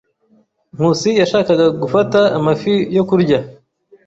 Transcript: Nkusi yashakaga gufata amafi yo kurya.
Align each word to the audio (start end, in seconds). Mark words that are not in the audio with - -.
Nkusi 0.75 1.09
yashakaga 1.21 1.65
gufata 1.81 2.19
amafi 2.37 2.73
yo 2.95 3.03
kurya. 3.09 3.39